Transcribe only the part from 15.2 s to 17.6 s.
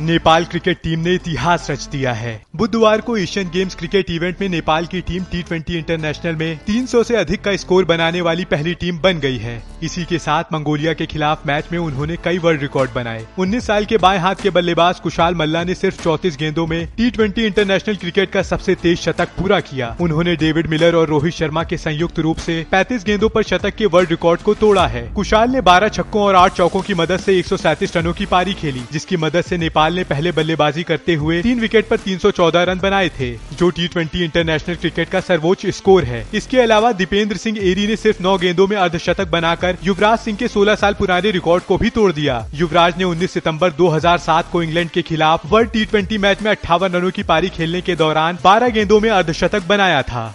मल्ला ने सिर्फ़ 34 गेंदों में टी